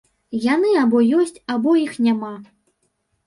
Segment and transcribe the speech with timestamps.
[0.45, 2.31] Яны або ёсць, або іх няма.